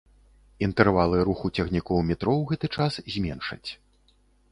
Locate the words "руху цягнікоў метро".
1.27-2.33